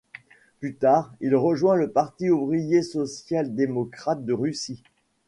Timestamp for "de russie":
4.25-4.81